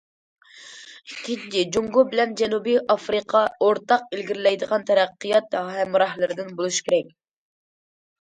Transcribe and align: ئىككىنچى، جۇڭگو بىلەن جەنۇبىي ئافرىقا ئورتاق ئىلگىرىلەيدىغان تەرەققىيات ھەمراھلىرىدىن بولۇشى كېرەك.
ئىككىنچى، 1.09 1.59
جۇڭگو 1.75 2.03
بىلەن 2.13 2.33
جەنۇبىي 2.41 2.79
ئافرىقا 2.93 3.43
ئورتاق 3.67 4.09
ئىلگىرىلەيدىغان 4.17 4.87
تەرەققىيات 4.89 5.55
ھەمراھلىرىدىن 5.77 6.51
بولۇشى 6.63 6.85
كېرەك. 6.91 7.15